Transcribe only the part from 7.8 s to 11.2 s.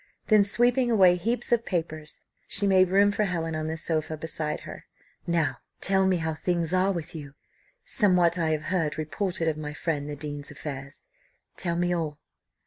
somewhat I have heard reported of my friend the dean's affairs